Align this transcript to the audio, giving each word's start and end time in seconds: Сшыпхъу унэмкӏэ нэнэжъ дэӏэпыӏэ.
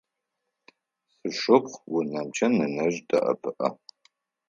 Сшыпхъу 1.33 1.87
унэмкӏэ 1.97 2.47
нэнэжъ 2.57 2.97
дэӏэпыӏэ. 3.09 3.69